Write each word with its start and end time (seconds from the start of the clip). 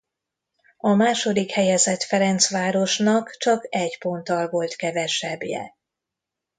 A 0.77 0.93
második 0.93 1.49
helyezett 1.51 2.03
Ferencvárosnak 2.03 3.37
csak 3.37 3.65
egy 3.69 3.97
ponttal 3.99 4.49
volt 4.49 4.75
kevesebbje. 4.75 5.75